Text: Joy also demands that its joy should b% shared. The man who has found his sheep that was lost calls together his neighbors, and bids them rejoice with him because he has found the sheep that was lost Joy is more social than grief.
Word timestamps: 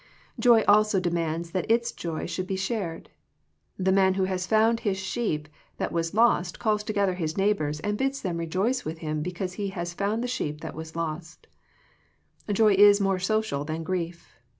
Joy 0.39 0.63
also 0.67 0.99
demands 0.99 1.51
that 1.51 1.69
its 1.69 1.91
joy 1.91 2.25
should 2.25 2.47
b% 2.47 2.57
shared. 2.57 3.11
The 3.77 3.91
man 3.91 4.15
who 4.15 4.23
has 4.23 4.47
found 4.47 4.79
his 4.79 4.97
sheep 4.97 5.47
that 5.77 5.91
was 5.91 6.15
lost 6.15 6.57
calls 6.57 6.83
together 6.83 7.13
his 7.13 7.37
neighbors, 7.37 7.79
and 7.81 7.99
bids 7.99 8.23
them 8.23 8.37
rejoice 8.39 8.83
with 8.83 8.97
him 9.05 9.21
because 9.21 9.53
he 9.61 9.67
has 9.69 9.93
found 9.93 10.23
the 10.23 10.27
sheep 10.27 10.61
that 10.61 10.73
was 10.73 10.95
lost 10.95 11.45
Joy 12.51 12.73
is 12.73 12.99
more 12.99 13.19
social 13.19 13.63
than 13.63 13.83
grief. 13.83 14.33